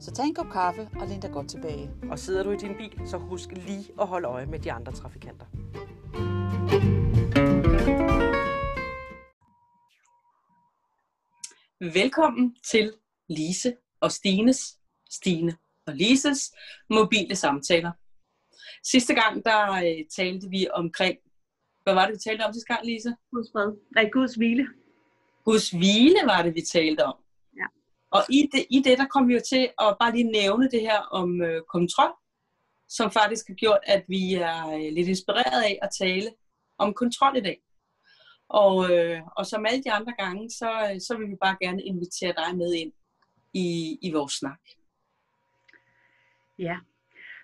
[0.00, 1.90] Så tag en kop kaffe og læn dig godt tilbage.
[2.10, 4.92] Og sidder du i din bil, så husk lige at holde øje med de andre
[4.92, 5.46] trafikanter.
[11.80, 12.92] Velkommen til
[13.28, 14.78] Lise og Stines,
[15.10, 16.52] Stine og Lises
[16.90, 17.92] mobile samtaler.
[18.82, 21.18] Sidste gang, der øh, talte vi omkring,
[21.82, 23.16] hvad var det, vi talte om sidste gang, Lise?
[23.30, 23.72] Guds fred.
[23.94, 24.66] Nej, Guds hvile.
[25.44, 27.23] Guds hvile var det, vi talte om.
[28.16, 30.80] Og i det, i det, der kom vi jo til at bare lige nævne det
[30.80, 32.12] her om øh, kontrol,
[32.88, 36.30] som faktisk har gjort, at vi er øh, lidt inspireret af at tale
[36.78, 37.58] om kontrol i dag.
[38.48, 41.82] Og, øh, og som alle de andre gange, så, øh, så vil vi bare gerne
[41.82, 42.92] invitere dig med ind
[43.54, 44.60] i, i vores snak.
[46.58, 46.76] Ja,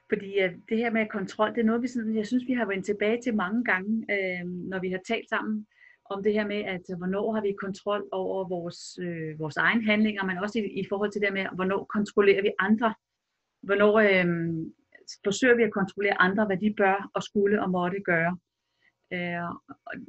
[0.09, 2.65] fordi øh, det her med kontrol, det er noget, vi sådan, jeg synes, vi har
[2.65, 5.67] vendt tilbage til mange gange, øh, når vi har talt sammen
[6.11, 9.83] om det her med, at øh, hvornår har vi kontrol over vores, øh, vores egen
[9.84, 12.94] handlinger, men også i, i forhold til det med, hvornår kontrollerer vi andre.
[13.66, 14.27] Hvornår øh,
[15.27, 18.33] forsøger vi at kontrollere andre, hvad de bør og skulle og måtte gøre.
[19.12, 19.50] Øh,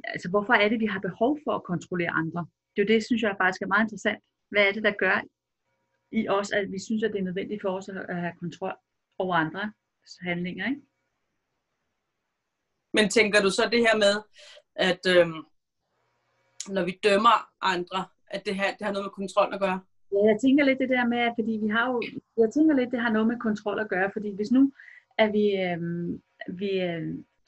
[0.04, 2.46] altså, hvorfor er det, vi har behov for at kontrollere andre?
[2.72, 4.20] Det er jo det, synes jeg faktisk er meget interessant.
[4.50, 5.16] Hvad er det, der gør
[6.12, 8.74] i os, at vi synes, at det er nødvendigt for os at have kontrol
[9.18, 9.72] over andre
[10.20, 10.82] handlinger, ikke?
[12.94, 14.14] Men tænker du så det her med,
[14.74, 15.44] at øhm,
[16.68, 18.00] når vi dømmer andre,
[18.34, 19.80] at det, her, det har noget med kontrol at gøre?
[20.12, 22.02] Ja, jeg tænker lidt det der med, at fordi vi har jo,
[22.42, 24.72] jeg tænker lidt, det har noget med kontrol at gøre, fordi hvis nu,
[25.18, 26.22] at vi, øhm,
[26.60, 27.02] vi øh,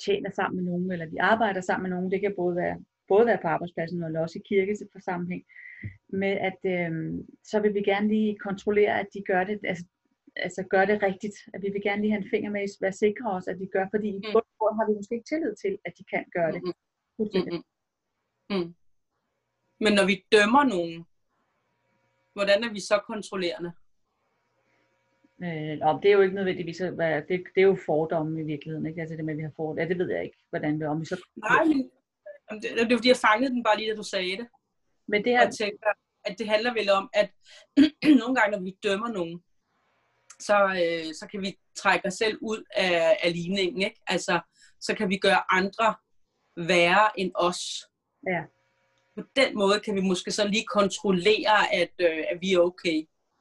[0.05, 2.77] tjener sammen med nogen, eller vi arbejder sammen med nogen, det kan både være,
[3.09, 5.43] både være på arbejdspladsen, eller også i kirke for sammenhæng,
[6.09, 9.85] med at øhm, så vil vi gerne lige kontrollere, at de gør det, altså
[10.37, 11.37] altså gør det rigtigt.
[11.55, 13.67] At vi vil gerne lige have en finger med at være sikre os, at de
[13.67, 16.53] gør, fordi i bund og har vi måske ikke tillid til, at de kan gøre
[16.53, 16.63] det.
[16.63, 17.63] Mm-hmm.
[18.51, 18.75] Mm.
[19.81, 21.05] Men når vi dømmer nogen,
[22.33, 23.73] hvordan er vi så kontrollerende?
[25.43, 29.01] Øh, og det er jo ikke nødvendigvis, det, det er jo fordomme i virkeligheden, ikke?
[29.01, 30.89] Altså det med, at vi har fordomme, ja, det ved jeg ikke, hvordan det er,
[30.89, 31.27] om vi så...
[31.37, 31.91] Nej, men
[32.63, 34.47] det, det er fordi, jeg fangede den bare lige, da du sagde det.
[35.09, 35.43] Men det her...
[35.43, 35.91] Jeg tænker,
[36.25, 37.31] at det handler vel om, at
[38.21, 39.43] nogle gange, når vi dømmer nogen,
[40.41, 43.83] så, øh, så kan vi trække os selv ud af, af ligningen.
[43.83, 44.01] Ikke?
[44.07, 44.41] Altså,
[44.81, 45.95] så kan vi gøre andre
[46.57, 47.61] værre end os.
[48.27, 48.43] Ja.
[49.15, 52.99] På den måde kan vi måske så lige kontrollere, at, øh, at vi er okay.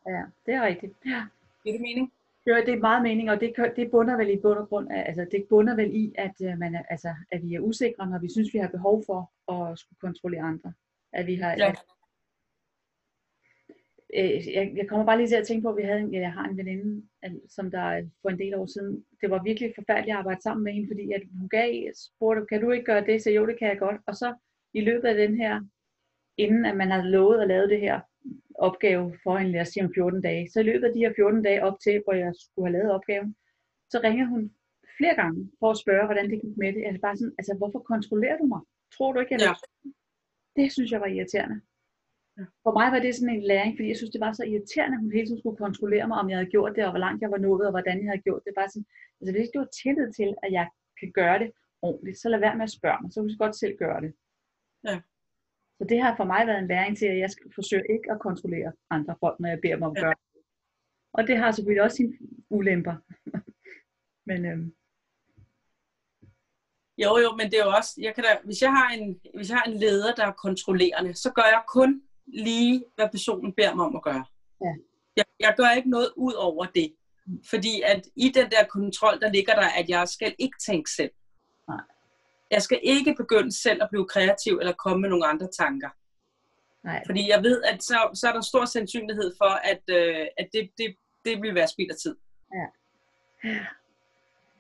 [0.08, 0.94] Ja, det er rigtigt.
[1.06, 1.22] Ja.
[1.64, 2.14] Giver det mening?
[2.48, 5.04] Jo, det er meget mening, og det, det bunder vel i bund og grund, af,
[5.08, 8.20] altså det bunder vel i, at, uh, man er, altså, at vi er usikre, når
[8.20, 10.74] vi synes, vi har behov for at skulle kontrollere andre.
[11.14, 11.70] At vi har, Ja.
[11.70, 11.78] at,
[14.16, 16.34] øh, jeg, jeg kommer bare lige til at tænke på, at vi havde en, jeg
[16.34, 17.08] har en veninde,
[17.50, 20.74] som der for en del år siden, det var virkelig forfærdeligt at arbejde sammen med
[20.74, 23.24] hende, fordi at hun gav, spurgte, kan du ikke gøre det?
[23.24, 24.02] Så jo, det kan jeg godt.
[24.08, 24.36] Og så
[24.74, 25.62] i løbet af den her,
[26.38, 28.02] inden at man havde lovet at lave det her
[28.56, 31.14] opgave for hende, lad os sige om 14 dage, så i løbet af de her
[31.16, 33.36] 14 dage op til, hvor jeg skulle have lavet opgaven,
[33.92, 34.52] så ringer hun
[34.98, 36.84] flere gange for at spørge, hvordan det gik med det.
[36.88, 38.62] Altså bare sådan, altså hvorfor kontrollerer du mig?
[38.96, 39.50] Tror du ikke, jeg Ja.
[39.50, 39.90] ja.
[40.58, 41.58] Det synes jeg var irriterende.
[42.38, 42.46] Ja.
[42.64, 45.04] For mig var det sådan en læring, fordi jeg synes, det var så irriterende, at
[45.04, 47.32] hun hele tiden skulle kontrollere mig, om jeg havde gjort det, og hvor langt jeg
[47.36, 48.54] var nået, og hvordan jeg havde gjort det.
[48.60, 48.88] Bare sådan,
[49.20, 50.66] altså hvis ikke du har tillid til, at jeg
[51.00, 51.50] kan gøre det
[51.88, 54.12] ordentligt, så lad være med at spørge mig, så kan du godt selv gøre det.
[54.88, 55.02] Ja.
[55.78, 58.20] Så det har for mig været en læring til, at jeg skal forsøge ikke at
[58.20, 60.06] kontrollere andre folk, når jeg beder dem om at Ja.
[60.06, 60.42] gøre det.
[61.14, 62.14] Og det har selvfølgelig også sine
[62.50, 62.96] ulemper.
[64.30, 64.76] Men øhm,
[66.98, 69.50] Jo, jo, men det er jo også, jeg kan da, hvis, jeg har en, hvis
[69.50, 73.76] jeg har en leder, der er kontrollerende, så gør jeg kun lige, hvad personen beder
[73.76, 74.26] mig om at gøre.
[74.62, 74.74] Ja.
[75.18, 76.96] Jeg, jeg gør ikke noget ud over det.
[77.50, 81.12] Fordi at i den der kontrol, der ligger der, at jeg skal ikke tænke selv.
[82.54, 85.90] Jeg skal ikke begynde selv at blive kreativ eller komme med nogle andre tanker.
[86.84, 90.48] nej, Fordi jeg ved, at så, så er der stor sandsynlighed for, at, øh, at
[90.54, 90.96] det, det,
[91.26, 92.16] det vil være spild af tid.
[92.54, 92.66] Ja.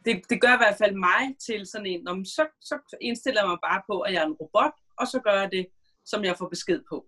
[0.05, 3.49] Det, det gør i hvert fald mig til sådan en, om så, så indstiller jeg
[3.49, 5.67] mig bare på, at jeg er en robot, og så gør jeg det,
[6.05, 7.05] som jeg får besked på.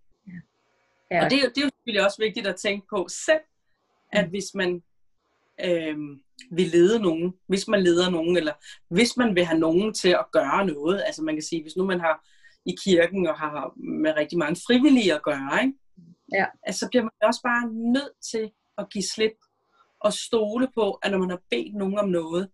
[1.11, 3.41] ja, Og det, er jo- det er jo selvfølgelig også vigtigt at tænke på selv,
[4.13, 4.29] at Mm.
[4.29, 4.83] hvis man
[5.67, 5.97] øh,
[6.51, 8.53] vil lede nogen, hvis man leder nogen, eller
[8.89, 11.85] hvis man vil have nogen til at gøre noget, altså man kan sige, hvis nu
[11.85, 12.27] man har
[12.65, 15.73] i kirken og har med rigtig mange frivillige at gøre, ikke?
[16.33, 16.45] Ja.
[16.63, 19.37] Altså, så bliver man også bare nødt til at give slip
[20.05, 22.49] at stole på, at når man har bedt nogen om noget,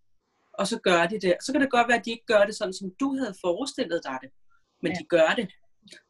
[0.54, 2.56] og så gør de det, så kan det godt være, at de ikke gør det
[2.56, 4.30] sådan, som du havde forestillet dig det,
[4.82, 4.98] men Ja.
[5.00, 5.48] de gør det.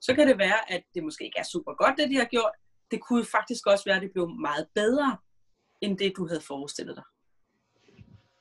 [0.01, 2.51] Så kan det være, at det måske ikke er super godt, det de har gjort.
[2.91, 5.17] Det kunne faktisk også være, at det blev meget bedre,
[5.81, 7.03] end det du havde forestillet dig.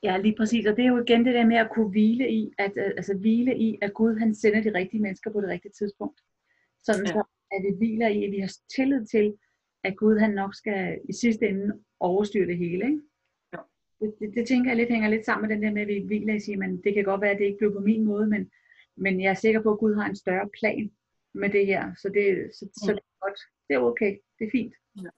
[0.03, 0.65] Ja, lige præcis.
[0.65, 3.17] Og det er jo igen det der med at kunne hvile i, at, øh, altså
[3.17, 6.21] hvile i, at Gud han sender de rigtige mennesker på det rigtige tidspunkt.
[6.83, 7.11] Sådan Ja.
[7.11, 9.33] så, at vi hviler i, at vi har tillid til,
[9.83, 12.85] at Gud han nok skal i sidste ende overstyre det hele.
[12.85, 13.01] Ikke?
[13.53, 13.57] Ja.
[13.99, 16.03] Det, det, det, tænker jeg lidt hænger lidt sammen med den der med, at vi
[16.07, 18.03] hviler i at sige, men det kan godt være, at det ikke blev på min
[18.05, 18.51] måde, men,
[18.97, 20.91] men jeg er sikker på, at Gud har en større plan
[21.33, 21.93] med det her.
[21.97, 22.95] Så det, så, så Mm.
[22.95, 23.39] det er godt.
[23.67, 24.17] Det er okay.
[24.39, 24.73] Det er fint.
[25.03, 25.09] Ja.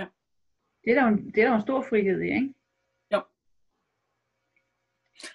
[0.00, 0.06] Ja.
[0.84, 2.54] Det er der en, det er der jo en stor frihed i, ikke?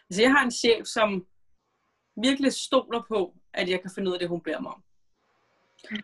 [0.09, 1.27] Altså, jeg har en chef, som
[2.21, 4.83] virkelig stoler på, at jeg kan finde ud af det, hun beder mig om.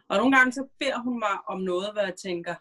[0.10, 2.56] Og nogle gange så beder hun mig om noget, hvor jeg tænker,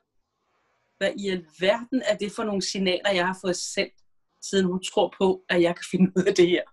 [0.99, 3.95] hvad i alverden er det for nogle signaler, jeg har fået sendt,
[4.43, 6.65] siden hun tror på, at jeg kan finde ud af det her.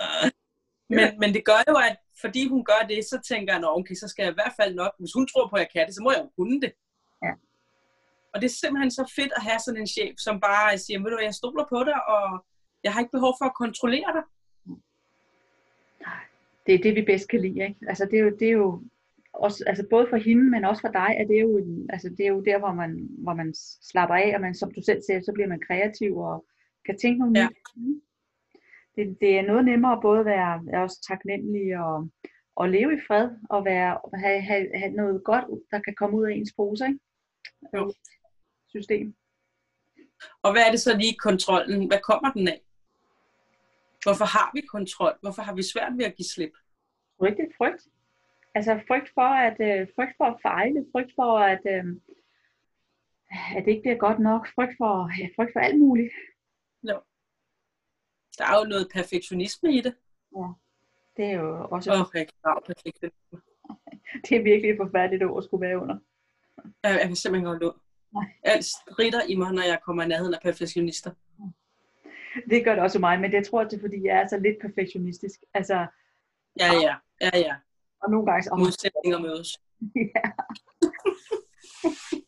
[0.96, 4.08] men, men det gør jo, at fordi hun gør det, så tænker jeg, okay, så
[4.08, 6.02] skal jeg i hvert fald nok, hvis hun tror på, at jeg kan det, så
[6.02, 6.72] må jeg jo kunne det.
[7.24, 7.32] Ja.
[8.32, 11.10] Og det er simpelthen så fedt at have sådan en chef, som bare siger, ved
[11.10, 12.24] du, jeg stoler på dig, og
[12.86, 14.24] jeg har ikke behov for at kontrollere dig.
[16.66, 17.60] det er det, vi bedst kan lide.
[17.68, 17.80] Ikke?
[17.90, 18.82] Altså, det, er jo, det er jo
[19.46, 22.08] også, altså både for hende, men også for dig, at det er jo, en, altså,
[22.16, 23.54] det er jo der, hvor man, hvor man
[23.90, 26.44] slapper af, og man, som du selv siger, så bliver man kreativ og
[26.86, 27.48] kan tænke nogle Ja.
[27.76, 28.00] nye.
[28.96, 32.08] Det, det er noget nemmere at både være er også taknemmelig og,
[32.56, 36.26] og leve i fred, og være, have, have, have noget godt, der kan komme ud
[36.26, 36.98] af ens pose, ikke?
[37.74, 37.92] Jo.
[38.68, 39.14] System.
[40.42, 41.86] Og hvad er det så lige kontrollen?
[41.86, 42.60] Hvad kommer den af?
[44.06, 45.14] Hvorfor har vi kontrol?
[45.22, 46.54] Hvorfor har vi svært ved at give slip?
[47.18, 47.82] Frygt, frygt.
[48.54, 51.86] Altså frygt for at, øh, frygt for at fejle, frygt for at, øh,
[53.56, 56.12] at det ikke bliver godt nok, frygt for, ja, frygt for alt muligt.
[58.38, 59.94] Der er jo noget perfektionisme i det.
[61.16, 61.90] Det er jo også,
[62.42, 63.40] grave perfektionisme.
[64.24, 65.98] det er virkelig et forfærdeligt ord at skulle være under.
[66.82, 67.78] Jeg, jeg kan simpelthen ud.
[68.14, 68.24] Nej.
[68.42, 71.10] Alt strider i mig, når jeg kommer i nærheden af perfektionister.
[72.50, 74.38] Det gør det også mig, men det tror jeg, det er, fordi jeg er så
[74.38, 75.40] lidt perfektionistisk.
[75.54, 75.86] Altså,
[76.60, 77.54] Ja, ja, ja, ja.
[78.02, 79.50] og nogle gange åh, Modsætninger mødes.
[80.14, 80.24] ja.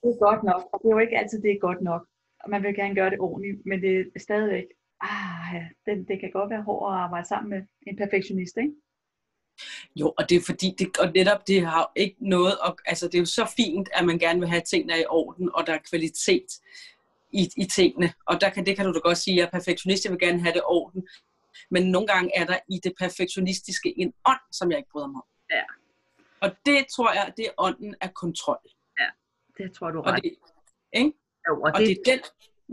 [0.00, 2.06] det er godt nok, og det er jo ikke altid, det er godt nok.
[2.44, 4.64] Og man vil gerne gøre det ordentligt, men det er stadigvæk,
[5.00, 8.72] ah, ja, det, det kan godt være hårdt at arbejde sammen med en perfektionist, ikke?
[9.96, 13.06] Jo, og det er fordi, det, og netop det har jo ikke noget, og, altså
[13.06, 15.72] det er jo så fint, at man gerne vil have, tingene i orden, og der
[15.74, 16.48] er kvalitet
[17.32, 18.12] i, i tingene.
[18.26, 20.20] Og der kan, det kan du da godt sige, at jeg er perfektionist, jeg vil
[20.20, 21.08] gerne have det orden.
[21.70, 25.16] Men nogle gange er der i det perfektionistiske en ånd, som jeg ikke bryder mig
[25.16, 25.28] om.
[25.50, 25.64] Ja.
[26.40, 28.58] Og det tror jeg, det er ånden af kontrol.
[29.58, 30.22] Det tror du Og ret.
[30.22, 30.34] det,
[30.92, 31.12] ikke?
[31.48, 32.22] Jo, og Og det, det er den,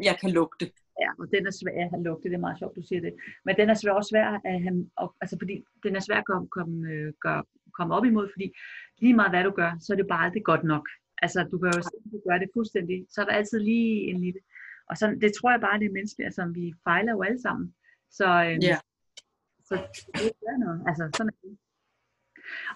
[0.03, 0.71] jeg kan lugte.
[1.01, 3.13] Ja, og den er svær at have lugtet, det er meget sjovt, du siger det.
[3.45, 6.25] Men den er svær, også svær at have, og, altså fordi den er svær at
[6.25, 7.43] komme, komme, øh, gøre,
[7.77, 8.47] komme op imod, fordi
[9.01, 10.85] lige meget hvad du gør, så er det bare aldrig godt nok.
[11.23, 14.39] Altså du kan jo simpelthen gøre det fuldstændig, så er der altid lige en lille,
[14.89, 17.75] og sådan, det tror jeg bare, det er menneskeligt, altså vi fejler jo alle sammen.
[18.11, 18.77] Så, øh, Ja.
[19.67, 19.75] så
[20.15, 21.57] det er noget, altså sådan er det.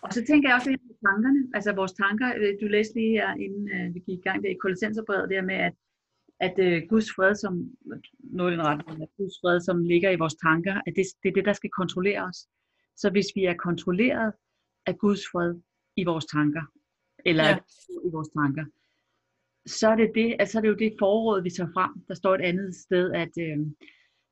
[0.03, 3.11] Og så tænker jeg også lidt på tankerne, altså vores tanker, øh, du læste lige
[3.19, 5.73] her, inden øh, vi gik i gang, det i Kolossenserbrevet, der med, at
[6.47, 7.53] at øh, Guds fred, som
[8.33, 11.33] i den retning, at Guds fred, som ligger i vores tanker, at det, det er
[11.33, 12.47] det, der skal kontrollere os.
[12.97, 14.33] Så hvis vi er kontrolleret
[14.85, 15.55] af Guds fred
[15.95, 16.61] i vores tanker,
[17.25, 17.57] eller Ja.
[18.05, 18.65] i vores tanker,
[19.65, 21.91] så er, det det, altså, så er det jo det forråd, vi tager frem.
[22.07, 23.57] Der står et andet sted, at, øh,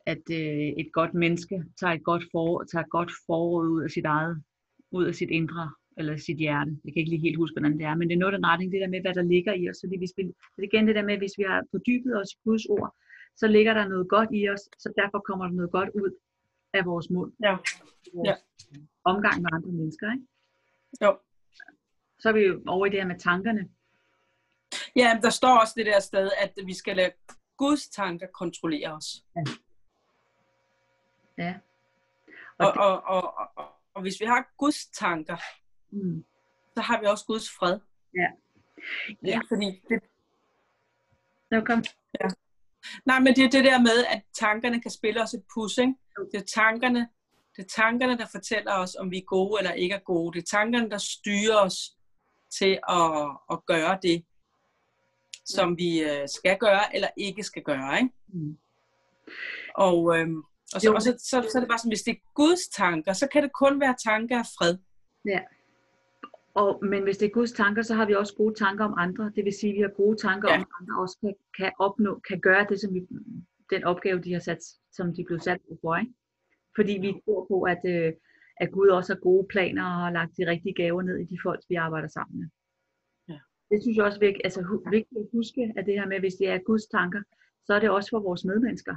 [0.06, 3.90] at øh, et godt menneske tager et godt, for, tager et godt forråd ud af
[3.90, 4.44] sit eget,
[4.92, 6.72] ud af sit indre, eller sit hjerte.
[6.86, 8.72] Jeg kan ikke lige helt huske, hvordan det er, men det er noget den retning,
[8.72, 9.78] det der med, hvad der ligger i os.
[9.78, 12.32] Så det, hvis vi, det er igen det der med, hvis vi har fordybet os
[12.34, 12.96] i Guds ord,
[13.36, 16.12] så ligger der noget godt i os, så derfor kommer der noget godt ud
[16.74, 17.32] af vores mund.
[17.44, 17.58] Ja.
[18.14, 18.34] Vores Ja.
[19.04, 20.26] Omgang med andre mennesker, ikke?
[21.04, 21.12] Jo.
[22.20, 23.70] Så er vi jo over i det her med tankerne.
[24.96, 27.12] Ja, men der står også det der sted, at vi skal lade
[27.58, 29.24] Guds tanker kontrollere os.
[31.38, 31.54] Ja.
[32.58, 35.38] Og, og, og, og, og, og hvis vi har Guds tanker,
[35.92, 36.26] Mm.
[36.76, 37.80] så har vi også Guds fred.
[38.16, 38.28] Ja.
[39.24, 39.28] Ja.
[39.36, 39.46] Ikke?
[39.48, 40.00] Fordi det,
[41.52, 41.84] Så kom.
[43.06, 45.94] nej, men det er det der med, at tankerne kan spille os et pus, ikke?
[46.32, 47.10] Det er tankerne,
[47.56, 50.34] det er tankerne, der fortæller os, om vi er gode eller ikke er gode.
[50.38, 51.97] Det er tankerne, der styrer os
[52.60, 54.26] til at, at gøre det,
[55.46, 58.14] som vi øh, skal gøre eller ikke skal gøre, ikke?
[58.28, 58.58] Mm.
[59.76, 60.38] Og, øhm,
[60.76, 60.96] og, så, Jo.
[60.96, 63.44] og så, så, så er det bare sådan, hvis det er Guds tanker, så kan
[63.44, 64.78] det kun være tanker af fred.
[66.56, 69.32] Og, men hvis det er Guds tanker, så har vi også gode tanker om andre.
[69.36, 70.56] Det vil sige, at vi har gode tanker Ja.
[70.56, 73.02] om, at andre også kan, kan opnå, kan gøre det, som vi,
[73.70, 75.96] den opgave, de har sat, som de blev sat for.
[75.96, 76.14] Ikke?
[76.76, 78.14] Fordi vi tror på, at, øh,
[78.60, 81.38] at Gud også har gode planer og har lagt de rigtige gaver ned i de
[81.44, 82.48] folk, vi arbejder sammen med.
[83.30, 83.40] Ja.
[83.72, 86.34] Det synes jeg også er altså, hu- vigtigt at huske, at det her med, hvis
[86.36, 87.22] det er Guds tanker,
[87.66, 88.96] så er det også for vores medmennesker.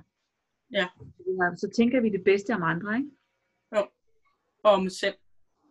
[0.72, 0.86] Ja.
[1.56, 3.10] Så tænker vi det bedste om andre, ikke?
[4.64, 5.14] Og om os selv.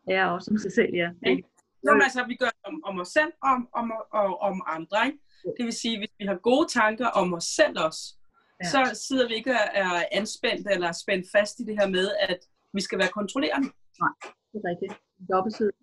[0.08, 1.10] Ja, også om sig selv, ja.
[1.28, 1.44] Ikke?
[1.84, 4.98] Nå, men altså, vi gør om, om os selv og om, om, og, om andre.
[5.08, 5.20] Ikke?
[5.58, 8.16] Det vil sige, hvis vi har gode tanker om os selv også,
[8.64, 8.80] Ja.
[8.80, 8.86] ja.
[8.86, 12.40] så sidder vi ikke og er anspændt eller spændt fast i det her med, at
[12.74, 13.68] vi skal være kontrollerende.
[14.52, 14.94] Det er rigtigt.
[15.34, 15.74] Dobbelttydig.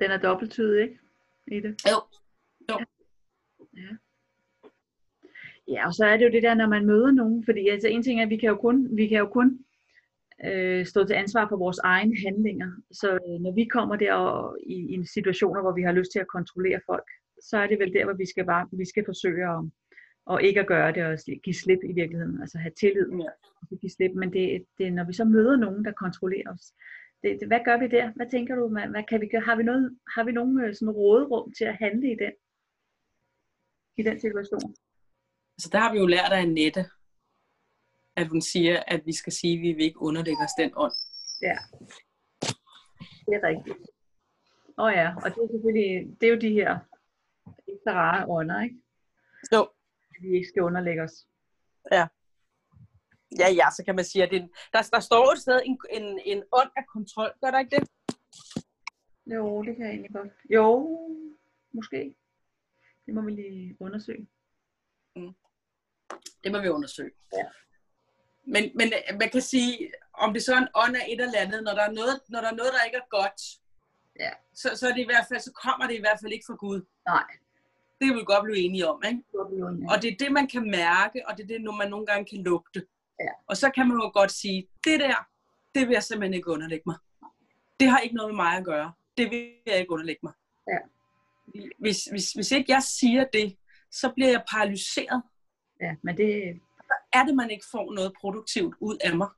[0.00, 0.98] Den er dobbelttydig, ikke?
[1.46, 1.72] I det.
[1.90, 1.98] Jo.
[5.68, 8.02] Ja, og så er det jo det der, når man møder nogen, fordi altså en
[8.02, 9.58] ting er, at vi kan jo kun, vi kan jo kun
[10.44, 12.70] øh, stå til ansvar for vores egne handlinger.
[12.92, 16.18] Så øh, når vi kommer der og, i, i situationer, hvor vi har lyst til
[16.18, 17.08] at kontrollere folk,
[17.48, 19.60] så er det vel der, hvor vi skal, bare, vi skal forsøge at,
[20.32, 22.40] og ikke at gøre det og give slip i virkeligheden.
[22.42, 23.30] Altså have tillid Ja.
[23.70, 24.12] og give slip.
[24.14, 24.44] Men det,
[24.78, 26.64] det er, når vi så møder nogen, der kontrollerer os.
[27.22, 28.12] Det, det, hvad gør vi der?
[28.16, 28.68] Hvad tænker du?
[28.68, 29.40] Hvad, hvad kan vi gøre?
[29.50, 32.32] Har vi, noget, har vi nogen øh, sådan råderum til at handle i den,
[34.00, 34.68] i den situation?
[35.56, 36.82] Altså, der har vi jo lært af Annette,
[38.16, 40.96] at hun siger, at vi skal sige, at vi vil ikke underlægge os den ånd.
[41.48, 41.56] Ja,
[43.26, 43.78] det er rigtigt.
[44.78, 46.70] Åh oh ja, og det er selvfølgelig, det er jo de her
[47.68, 48.76] ikke så rare ånder, ikke?
[49.54, 49.62] Jo.
[50.20, 51.26] Vi ikke skal underlægge os.
[53.38, 56.20] Ja, ja, så kan man sige, at det, der, der står et sted en, en,
[56.24, 57.32] en ånd af kontrol.
[57.40, 57.88] Gør der ikke det?
[59.34, 60.32] Jo, det kan jeg egentlig godt.
[60.54, 60.98] Jo,
[61.72, 62.14] måske.
[63.06, 64.28] Det må vi lige undersøge.
[66.44, 67.10] Det må vi undersøge.
[67.32, 67.46] Ja.
[68.44, 71.38] Men, men øh, man kan sige, om det så er en ånd af et eller
[71.38, 73.40] andet, når der er noget, når der, er noget, der ikke er godt,
[74.20, 74.30] Ja.
[74.54, 76.54] så, så, er det i hvert fald, så kommer det i hvert fald ikke fra
[76.54, 76.80] Gud.
[77.06, 77.26] Nej.
[78.00, 79.02] Det kan vi godt blive enige om.
[79.06, 79.22] Ikke?
[79.90, 82.44] Og det er det, man kan mærke, og det er det, man nogle gange kan
[82.44, 82.86] lugte.
[83.20, 83.32] Ja.
[83.46, 85.14] Og så kan man jo godt sige, det der,
[85.74, 86.96] det vil jeg simpelthen ikke underlægge mig.
[87.80, 88.92] Det har ikke noget med mig at gøre.
[89.16, 90.32] Det vil jeg ikke underlægge mig.
[90.68, 90.78] Ja.
[91.78, 93.56] Hvis, hvis, hvis ikke jeg siger det,
[93.90, 95.22] så bliver jeg paralyseret.
[95.80, 96.60] Ja, men det,
[97.12, 99.28] er det, man ikke får noget produktivt ud af mig.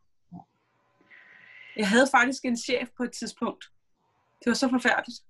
[1.76, 3.64] Jeg havde faktisk en chef på et tidspunkt.
[4.38, 5.20] Det var så forfærdeligt.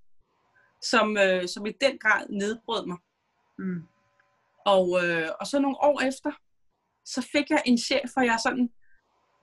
[0.82, 2.98] Som, øh, som i den grad nedbrød mig.
[3.62, 3.82] Mm,
[4.66, 6.32] Og, øh, og så nogle år efter,
[7.04, 8.66] så fik jeg en chef, hvor jeg sådan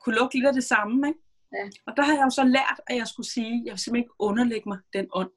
[0.02, 1.08] kunne lukke lidt af det samme.
[1.08, 1.20] Ikke?
[1.58, 1.66] Ja.
[1.88, 4.06] Og der havde jeg jo så lært, at jeg skulle sige, at jeg vil simpelthen
[4.06, 5.32] ikke underlægge mig den ånd.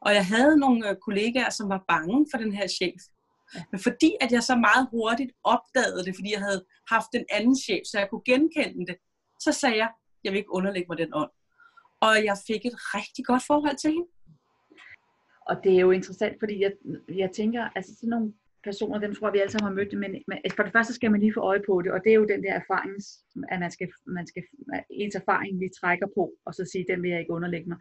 [0.00, 3.00] Og jeg havde nogle øh, kollegaer, som var bange for den her chef.
[3.54, 3.62] Ja.
[3.72, 6.64] Men fordi at jeg så meget hurtigt opdagede det, fordi jeg havde
[6.94, 8.96] haft en anden chef, så jeg kunne genkende det,
[9.40, 9.90] så sagde jeg,
[10.24, 11.30] jeg vil ikke underlægge mig den ånd.
[12.00, 14.08] Og jeg fik et rigtig godt forhold til hende.
[15.48, 16.72] Og det er jo interessant, fordi jeg,
[17.08, 18.32] jeg tænker, altså sådan nogle
[18.64, 21.10] personer, dem tror jeg, vi alle sammen har mødt, men, men for det første skal
[21.10, 23.06] man lige få øje på det, og det er jo den der erfarings,
[23.52, 24.42] at man skal, man skal
[24.90, 27.78] ens erfaring, vi trækker på, og så sige, den vil jeg ikke underlægge mig.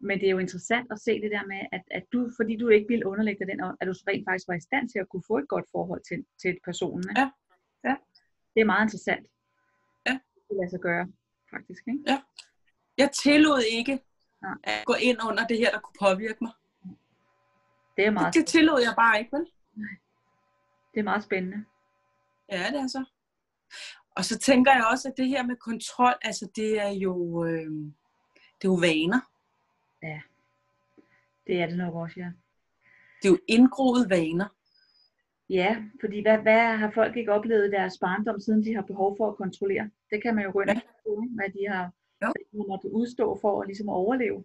[0.00, 2.68] Men det er jo interessant at se det der med, at, at du, fordi du
[2.68, 5.26] ikke ville underlægge dig den, at du rent faktisk var i stand til at kunne
[5.26, 7.04] få et godt forhold til, til personen.
[7.10, 7.20] ikke?
[7.20, 7.30] Ja.
[7.88, 7.96] Ja.
[8.54, 9.26] Det er meget interessant.
[10.08, 10.14] Ja.
[10.46, 11.06] Det lader sig gøre,
[11.54, 11.82] faktisk.
[11.88, 12.02] Ikke?
[12.98, 13.94] Jeg tillod ikke
[14.42, 14.56] Nej.
[14.64, 16.52] at gå ind under det her, der kunne påvirke mig.
[17.98, 19.46] Det er meget, Det tillod jeg bare ikke, vel?
[20.94, 21.64] det er meget spændende.
[22.52, 23.04] Ja, det er så.
[24.16, 27.70] Og så tænker jeg også, at det her med kontrol, altså det er jo, øh,
[28.58, 29.20] det er jo vaner.
[31.46, 32.30] Det er det nok også, ja.
[33.22, 34.48] Det er jo indgroede vaner.
[35.50, 39.16] Ja, fordi hvad, hvad har folk ikke oplevet i deres barndom, siden de har behov
[39.16, 39.90] for at kontrollere?
[40.10, 40.80] Det kan man jo gå ind Ja.
[41.34, 41.90] hvad de har,
[42.22, 42.32] Jo.
[42.68, 44.44] måttet udstå for at, ligesom overleve.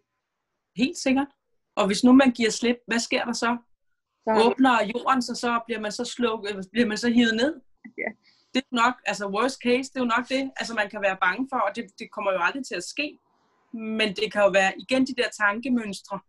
[0.75, 1.27] Helt sikkert.
[1.75, 3.57] Og hvis nu man giver slip, hvad sker der så?
[4.23, 7.61] Så Åbner jorden sig, så bliver man så slukket, bliver man så hivet ned?
[7.97, 8.09] Ja.
[8.53, 11.17] Det er nok, altså worst case, det er jo nok det, altså man kan være
[11.21, 13.17] bange for, og det, det kommer jo aldrig til at ske.
[13.73, 16.19] Men det kan jo være igen de der tankemønstre.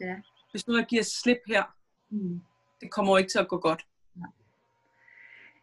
[0.00, 0.16] Ja.
[0.50, 1.62] Hvis nu jeg giver slip her,
[2.10, 2.40] Mm.
[2.80, 3.86] det kommer jo ikke til at gå godt.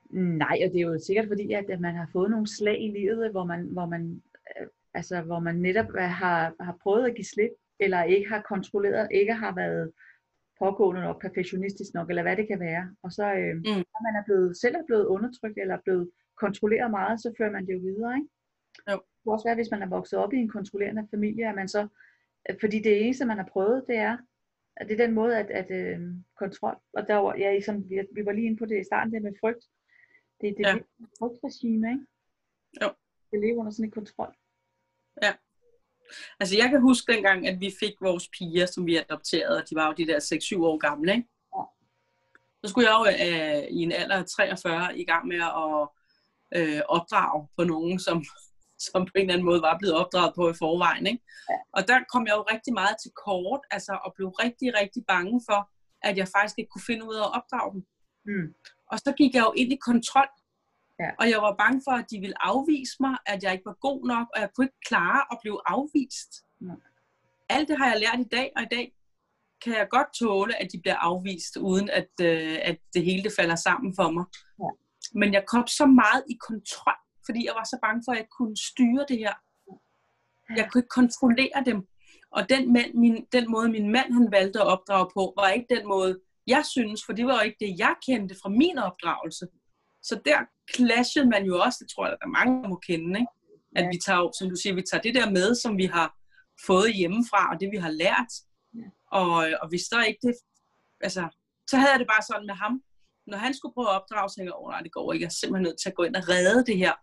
[0.10, 2.88] Nej, og det er jo sikkert fordi, at, at man har fået nogle slag i
[3.00, 4.22] livet, hvor man, hvor man,
[4.62, 8.42] øh, altså, hvor man netop er- har, har prøvet at give slip, eller ikke har
[8.42, 9.92] kontrolleret, ikke har været
[10.60, 12.96] pågående nok, perfektionistisk nok, eller hvad det kan være.
[13.04, 13.64] Og så, øh, Mm.
[13.94, 17.52] når man er blevet, selv er blevet undertrykt, eller er blevet kontrolleret meget, så fører
[17.52, 18.30] man det jo videre, ikke?
[18.92, 18.96] Jo.
[18.96, 21.68] Det kan også være, hvis man er vokset op i en kontrollerende familie, at man
[21.68, 21.88] så,
[22.50, 24.18] øh, fordi det eneste, man har prøvet, det er,
[24.78, 26.00] at det er den måde, at, at øh,
[26.40, 29.14] kontrol, og der var, ja, som vi, vi var lige inde på det i starten,
[29.14, 29.64] det med frygt,
[30.42, 30.72] det, det Ja.
[30.72, 30.86] er et
[31.20, 32.06] frygtregime, ikke?
[32.82, 32.90] Jo.
[33.32, 34.36] Det lever under sådan en kontrol.
[36.40, 39.76] Altså jeg kan huske dengang, at vi fik vores piger, som vi adopterede, og de
[39.76, 41.28] var jo de der 6-7 år gamle, ikke?
[41.56, 41.64] Ja.
[42.64, 45.82] Så skulle jeg jo øh, i en alder af 43 i gang med at
[46.58, 48.18] øh, opdrage på nogen, som,
[48.86, 51.08] som på en eller anden måde var blevet opdraget på i forvejen.
[51.08, 51.24] Ikke?
[51.50, 51.58] Ja.
[51.78, 55.42] Og der kom jeg jo rigtig meget til kort, altså, og blev rigtig, rigtig bange
[55.50, 55.60] for,
[56.08, 57.82] at jeg faktisk ikke kunne finde ud af at opdrage dem.
[58.30, 58.48] Mm.
[58.92, 60.30] Og så gik jeg jo ind i kontrol.
[61.00, 61.10] Ja.
[61.20, 64.08] Og jeg var bange for, at de ville afvise mig, at jeg ikke var god
[64.08, 66.32] nok, og jeg kunne ikke klare at blive afvist.
[66.60, 66.76] Nej.
[67.50, 68.96] Alt det har jeg lært i dag, og i dag
[69.64, 73.34] kan jeg godt tåle, at de bliver afvist, uden at, øh, at det hele det
[73.40, 74.26] falder sammen for mig.
[74.60, 74.70] Ja.
[75.20, 78.28] Men jeg kom så meget i kontrol, fordi jeg var så bange for, at jeg
[78.38, 79.34] kunne styre det her.
[80.58, 81.88] Jeg kunne ikke kontrollere dem.
[82.32, 85.76] Og den, mand, min, den måde, min mand han valgte at opdrage på, var ikke
[85.76, 89.48] den måde, jeg synes, for det var jo ikke det, jeg kendte fra min opdragelse.
[90.04, 90.40] Så der
[90.74, 93.32] clashede man jo også, det tror jeg, der er mange, der må kende, ikke?
[93.76, 93.90] at Ja.
[93.90, 96.16] vi tager, som du siger, vi tager det der med, som vi har
[96.66, 98.32] fået hjemmefra, og det vi har lært,
[98.76, 98.90] Ja.
[99.20, 100.36] og, og hvis der ikke det,
[101.02, 101.28] altså,
[101.68, 102.84] så havde jeg det bare sådan med ham.
[103.28, 105.28] Når han skulle prøve at opdrage, så tænkte jeg, åh nej, det går ikke, jeg
[105.28, 106.94] er simpelthen nødt til at gå ind og redde det her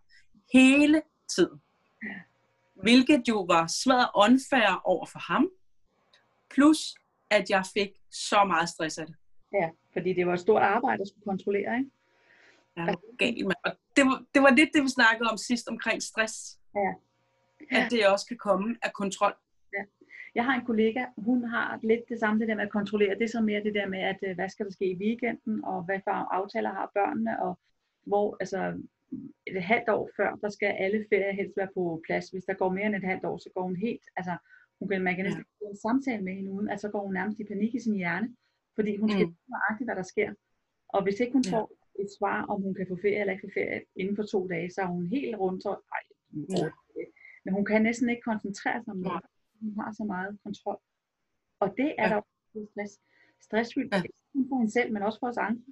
[0.53, 1.01] hele
[1.35, 1.61] tiden.
[2.83, 5.49] Hvilket jo var smadret unfair over for ham,
[6.53, 6.79] plus
[7.29, 9.15] at jeg fik så meget stress af det.
[9.53, 11.91] Ja, fordi det var et stort arbejde at skulle kontrollere, ikke?
[12.75, 13.61] Jeg var gal, mand.
[13.67, 16.35] Og det var, det var lidt det, vi snakkede om sidst omkring stress.
[16.75, 16.91] Ja.
[17.77, 19.33] At det også kan komme af kontrol.
[20.35, 23.15] Jeg har en kollega, hun har lidt det samme, det der med at kontrollere.
[23.19, 25.65] Det er så mere det der med, at øh, hvad skal der ske i weekenden,
[25.65, 27.59] og hvad for aftaler har børnene, og
[28.05, 28.59] hvor, altså
[29.47, 32.29] et halvt år før, der skal alle ferier helst være på plads.
[32.29, 34.37] Hvis der går mere end et halvt år, så går hun helt, altså
[34.79, 37.13] hun kan, man kan næsten få en samtale med hende uden, at så går hun
[37.13, 38.35] nærmest i panik i sin hjerne,
[38.75, 39.29] fordi hun skal Mm.
[39.31, 40.33] vide nøjagtigt, hvad der sker.
[40.89, 41.51] Og hvis ikke hun Ja.
[41.57, 44.47] får et svar, om hun kan få ferie eller ikke få ferie inden for to
[44.47, 45.99] dage, så er hun helt rundt og, ej,
[46.49, 46.69] Ja.
[47.45, 49.23] men hun kan næsten ikke koncentrere sig om noget.
[49.61, 50.79] Hun har så meget kontrol.
[51.59, 52.09] Og det er Ja.
[52.09, 52.99] der også stress.
[53.41, 53.97] Stressfyldt, Ja.
[53.97, 54.03] ja.
[54.35, 55.63] ikke for hende selv, men også for os andre.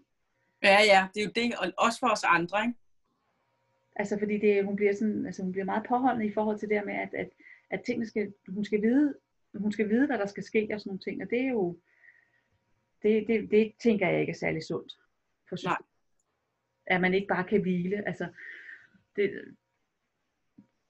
[0.64, 1.56] Ja, ja, det er jo det.
[1.60, 2.78] Og også for os andre, ikke?
[3.96, 6.82] Altså fordi det, hun, bliver sådan, altså hun bliver meget påholdende i forhold til det
[6.86, 7.30] med, at, at,
[7.70, 9.16] at tingene skal, hun skal vide,
[9.56, 11.22] hun skal vide, hvad der skal ske og sådan nogle ting.
[11.24, 11.78] Og det er jo,
[13.04, 14.94] det, det, det tænker jeg ikke er særlig sundt.
[15.50, 15.78] For Nej.
[16.88, 18.08] At man ikke bare kan hvile.
[18.08, 18.28] Altså,
[19.16, 19.56] det,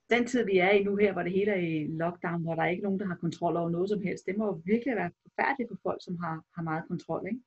[0.09, 2.61] den tid vi er i nu her, hvor det hele er i lockdown, hvor der
[2.63, 5.11] er ikke nogen, der har kontrol over noget som helst, det må jo virkelig være
[5.23, 7.39] forfærdeligt for folk, som har, har meget kontrol, ikke?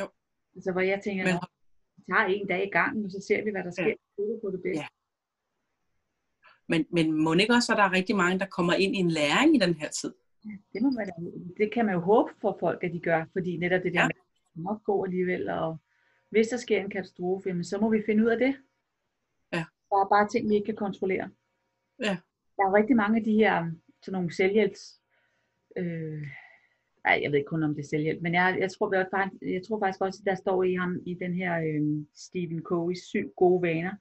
[0.00, 0.06] Jo.
[0.54, 1.34] Altså hvor jeg tænker, Men-
[1.96, 3.86] vi tager en dag i gangen, og så ser vi, hvad der sker.
[3.86, 3.94] Ja.
[4.42, 4.80] På det bedste.
[4.82, 4.86] Ja.
[6.68, 9.10] Men, men må ikke også, at der er rigtig mange, der kommer ind i en
[9.10, 10.14] læring i den her tid?
[10.72, 11.06] Det, må man,
[11.56, 14.06] det kan man jo håbe for folk, at de gør, fordi netop det der Ja.
[14.06, 14.14] med,
[14.56, 15.78] at nok gå alligevel, og
[16.30, 18.56] hvis der sker en katastrofe, jamen, så må vi finde ud af det.
[19.52, 19.64] Ja.
[19.90, 21.30] Der er bare ting, vi ikke kan kontrollere.
[21.98, 22.16] Ja.
[22.56, 23.70] Der er rigtig mange af de her,
[24.02, 25.00] sådan nogle selvhjælps,
[25.76, 26.22] øh,
[27.04, 29.62] nej, jeg ved ikke kun om det er selvhjælp, men jeg, jeg, tror, jeg, jeg
[29.62, 33.32] tror faktisk også, at der står i ham, i den her øh, Stephen Covey's syv
[33.36, 33.94] gode vaner,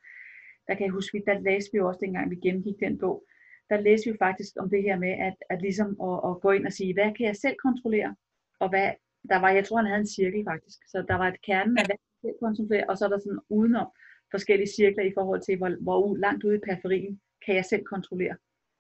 [0.68, 3.26] der kan jeg huske, der læste vi jo også dengang, vi gennemgik den bog,
[3.70, 6.66] der læste vi faktisk om det her med, at, at ligesom at, at gå ind
[6.66, 8.16] og sige, hvad kan jeg selv kontrollere?
[8.60, 8.92] Og hvad,
[9.30, 11.86] der var, jeg tror han havde en cirkel faktisk, så der var et kerne, ja.
[11.86, 11.98] hvad
[12.46, 13.88] kontrollere, og så er der sådan udenom
[14.32, 18.36] forskellige cirkler i forhold til, hvor, hvor langt ude i periferien kan jeg selv kontrollere.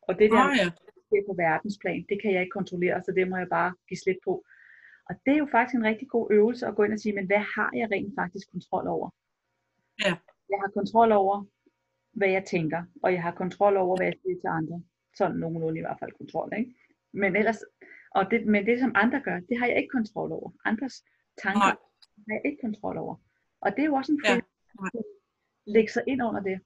[0.08, 0.68] Og det der, Åh, ja.
[1.30, 4.34] på verdensplan, det kan jeg ikke kontrollere, så det må jeg bare give slip på.
[5.10, 7.26] Og det er jo faktisk en rigtig god øvelse at gå ind og sige, men
[7.26, 9.10] hvad har jeg rent faktisk kontrol over?
[10.06, 10.14] Ja.
[10.52, 11.36] Jeg har kontrol over,
[12.20, 14.84] hvad jeg tænker, og jeg har kontrol over, hvad jeg siger til andre.
[15.18, 16.72] Sådan nogenlunde i hvert fald kontrol, ikke?
[17.14, 17.60] Men ellers,
[18.18, 20.50] og det, men det som andre gør, det har jeg ikke kontrol over.
[20.66, 20.96] Andres
[21.44, 21.76] tanker Nej.
[22.28, 23.16] har jeg ikke kontrol over.
[23.66, 24.42] Og det er jo også en Ja, frihed,
[24.82, 24.90] nej.
[24.96, 25.04] at
[25.66, 26.58] lægge sig ind under det,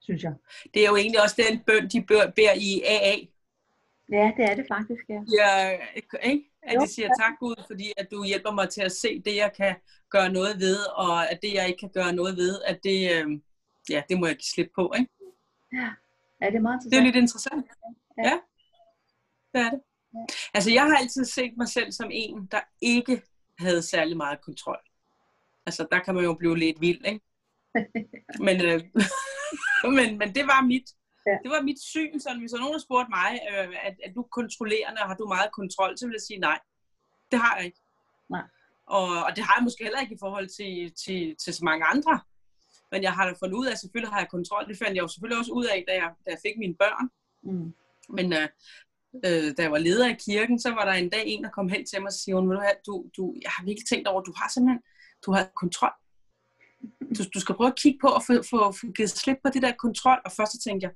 [0.00, 0.34] synes jeg.
[0.74, 2.02] Det er jo egentlig også den bøn, de
[2.36, 3.16] beder i AA.
[4.12, 5.20] Ja, det er det faktisk, ja.
[5.40, 5.78] Ja,
[6.24, 6.46] ikke?
[6.62, 9.36] At Jo, de siger tak Gud, fordi at du hjælper mig til at se det,
[9.36, 9.76] jeg kan
[10.10, 13.40] gøre noget ved, og at det, jeg ikke kan gøre noget ved, at det, øh,
[13.90, 14.92] ja, det må jeg give slip på.
[14.98, 15.10] Ikke?
[16.40, 17.04] Ja, det er meget Det er interessant.
[17.04, 17.66] lidt interessant.
[18.18, 18.22] Ja.
[18.30, 18.40] Ja,
[19.52, 19.80] det er det.
[20.14, 20.18] Ja.
[20.54, 23.22] Altså, jeg har altid set mig selv som en, der ikke
[23.58, 24.78] havde særlig meget kontrol.
[25.66, 27.20] Altså, der kan man jo blive lidt vild, ikke?
[28.46, 28.80] Men, øh,
[29.98, 30.82] men, men det var mit,
[31.26, 31.36] Ja.
[31.42, 32.20] det var mit syn.
[32.20, 35.26] Sådan, hvis nogen, der spurgte mig, øh, at, at du er kontrollerende, og har du
[35.36, 36.58] meget kontrol, så vil jeg sige nej.
[37.30, 37.80] Det har jeg ikke.
[38.30, 38.44] Nej.
[38.86, 40.72] Og, og det har jeg måske heller ikke i forhold til,
[41.04, 42.20] til, til så mange andre.
[42.92, 44.68] Men jeg har da fundet ud af, at selvfølgelig har jeg kontrol.
[44.68, 47.06] Det fandt jeg jo selvfølgelig også ud af, da jeg, da jeg fik mine børn.
[47.48, 47.74] Mm.
[48.16, 48.48] Men øh,
[49.26, 51.68] øh, da jeg var leder i kirken, så var der en dag en, der kom
[51.68, 54.08] hen til mig og siger, hun, "Ved du, hvad, du, du, jeg har virkelig tænkt
[54.08, 54.82] over, du har simpelthen
[55.26, 55.92] du har kontrol.
[57.16, 59.62] Du, du skal prøve at kigge på og få, få, få givet slip på det
[59.62, 60.20] der kontrol.
[60.24, 60.92] Og først så tænkte jeg,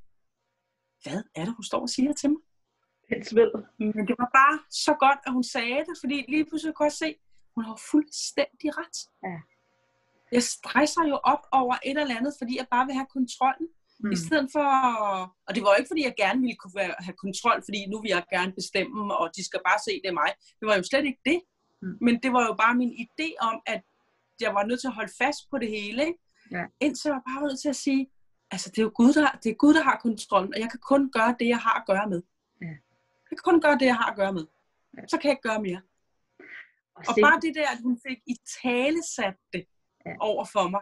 [1.02, 2.42] hvad er det, hun står og siger til mig?
[3.10, 3.50] Den sved.
[3.78, 6.98] Men det var bare så godt, at hun sagde det, fordi lige pludselig kunne jeg
[7.04, 7.10] se,
[7.54, 8.98] hun har fuldstændig ret.
[9.28, 9.38] Ja.
[10.36, 13.68] Jeg stresser jo op over et eller andet, fordi jeg bare vil have kontrollen.
[14.00, 14.12] Mm.
[14.14, 14.68] I stedet for,
[15.46, 17.96] og det var jo ikke fordi, jeg gerne ville kunne være, have kontrol, fordi nu
[18.02, 20.30] vil jeg gerne bestemme, og de skal bare se, det er mig.
[20.58, 21.38] Det var jo slet ikke det.
[21.82, 21.96] Mm.
[22.04, 23.82] Men det var jo bare min idé om, at
[24.40, 26.06] jeg var nødt til at holde fast på det hele.
[26.06, 26.18] Ikke?
[26.50, 26.64] Ja.
[26.80, 28.10] Indtil jeg var bare nødt til at sige,
[28.50, 30.80] altså det er jo Gud, der, det er Gud, der har kontrollen, og jeg kan
[30.80, 32.22] kun gøre det, jeg har at gøre med.
[32.62, 32.66] Ja.
[33.30, 34.46] Jeg kan kun gøre det, jeg har at gøre med.
[34.96, 35.02] Ja.
[35.10, 35.82] Så kan jeg ikke gøre mere.
[36.96, 39.64] Og, Og bare det der, at hun fik i tale sat det
[40.06, 40.14] Ja.
[40.20, 40.80] over for mig,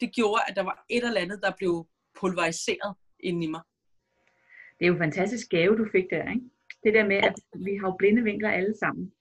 [0.00, 1.86] det gjorde, at der var et eller andet, der blev
[2.20, 3.62] pulveriseret inde i mig.
[4.78, 6.50] det er jo en fantastisk gave, du fik der, ikke?
[6.84, 7.34] Det der med, at
[7.66, 9.12] vi har jo blinde vinkler alle sammen.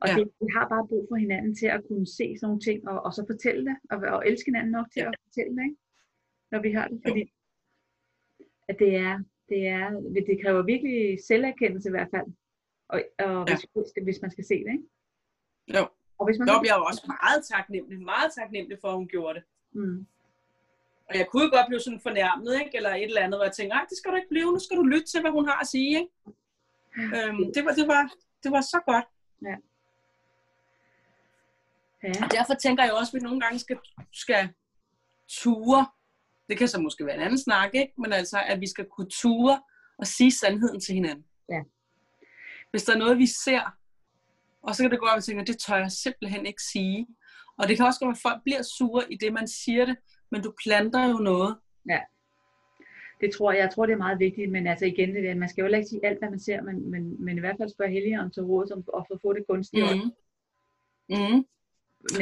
[0.00, 0.14] Og Ja.
[0.18, 2.96] det, vi har bare brug for hinanden til at kunne se sådan nogle ting, og,
[3.06, 5.08] og så fortælle det, og, og elske hinanden nok til Ja.
[5.08, 5.76] at fortælle det, ikke?
[6.52, 7.22] Når vi har det, fordi
[8.68, 9.14] at det er,
[9.48, 9.90] det er,
[10.28, 12.26] det kræver virkelig selverkendelse i hvert fald,
[12.88, 13.56] og, og Ja.
[13.74, 14.88] hvis, hvis man skal se det, ikke?
[15.78, 15.84] Jo.
[16.18, 19.34] Og hvis man Nå, jeg var også meget taknemmelig, meget taknemmelig for, at hun gjorde
[19.38, 19.44] det.
[19.72, 20.06] mm,
[21.08, 22.76] Og jeg kunne jo godt blive sådan fornærmet, ikke?
[22.78, 24.76] eller et eller andet, hvor jeg tænkte, nej, det skal du ikke blive, nu skal
[24.76, 25.92] du lytte til, hvad hun har at sige.
[26.00, 26.10] Ikke?
[27.16, 28.02] Øhm, det, var, det, var,
[28.42, 29.06] det var så godt.
[29.48, 29.56] ja.
[32.02, 33.78] Og derfor tænker jeg også, at vi nogle gange skal,
[34.12, 34.48] skal
[35.28, 35.86] ture.
[36.48, 37.92] Det kan så måske være en anden snak, ikke?
[37.98, 39.62] men altså, at vi skal kunne ture
[39.98, 41.24] og sige sandheden til hinanden.
[41.48, 41.60] Ja.
[42.70, 43.76] Hvis der er noget, vi ser,
[44.62, 47.06] og så kan det gå, at vi tænker, det tør jeg simpelthen ikke sige.
[47.58, 49.96] Og det kan også gå, at folk bliver sure i det, man siger det,
[50.30, 51.56] men du planter jo noget.
[53.20, 55.48] Det tror jeg, jeg tror, det er meget vigtigt, men altså igen, det der, man
[55.48, 57.90] skal jo ikke sige alt, hvad man ser, men, men, men i hvert fald spørge
[57.90, 59.94] Helligånden til råd, og at få det gunstige.
[59.94, 60.10] Mm.
[61.16, 61.44] Mm.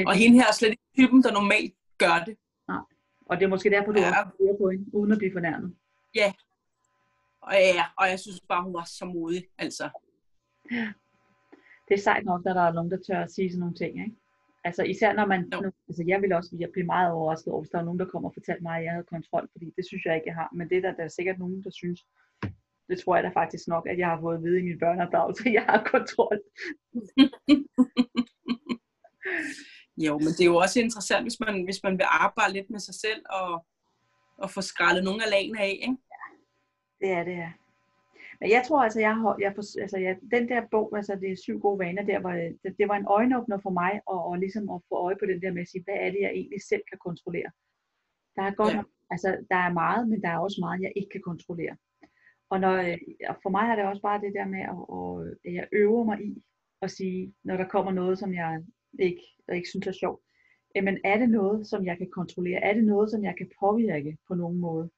[0.06, 2.36] Og hende her er slet ikke typen, der normalt gør det.
[3.26, 4.06] og det er måske derfor, du Ja.
[4.06, 4.20] ja.
[4.22, 5.74] også hører på hende, uden at blive fornærmet.
[7.40, 9.44] Og ja, og jeg synes bare, hun var så modig.
[9.58, 9.88] Altså,
[11.88, 14.00] Det er sejt nok, at der er nogen, der tør at sige sådan nogle ting,
[14.04, 14.16] ikke?
[14.64, 17.70] Altså især når man, nu, altså jeg vil også jeg blive meget overrasket over, hvis
[17.70, 20.04] der er nogen, der kommer og fortæller mig, at jeg havde kontrol, fordi det synes
[20.04, 20.48] jeg ikke, jeg har.
[20.54, 22.06] Men det er der, der er sikkert nogen, der synes,
[22.88, 25.48] det tror jeg da faktisk nok, at jeg har fået at vide i min børneopdragelse,
[25.48, 26.40] at jeg har kontrol.
[30.06, 32.80] jo, men det er jo også interessant, hvis man, hvis man vil arbejde lidt med
[32.80, 33.66] sig selv og,
[34.42, 35.78] og få skrællet nogle af lagene af.
[35.82, 35.96] Ikke?
[37.00, 37.52] Det er det, ja.
[38.40, 39.52] Men jeg tror altså, jeg har, jeg,
[39.84, 42.88] altså jeg, den der bog, altså det er syv gode vaner, der var, det, det
[42.88, 45.62] var en øjenåbner for mig, og, og ligesom at få øje på den der med
[45.62, 47.50] at sige, hvad er det, jeg egentlig selv kan kontrollere.
[48.36, 48.76] Der er godt, Ja.
[48.76, 48.82] ja.
[49.10, 51.76] altså der er meget, men der er også meget, jeg ikke kan kontrollere.
[52.50, 54.78] Og, når, øh, og for mig er det også bare det der med, at,
[55.46, 56.42] at jeg øver mig i
[56.82, 58.62] at sige, når der kommer noget, som jeg
[58.98, 60.22] ikke, jeg ikke synes er sjovt,
[60.74, 62.60] jamen er det noget, som jeg kan kontrollere?
[62.62, 64.90] Er det noget, som jeg kan påvirke på nogen måde?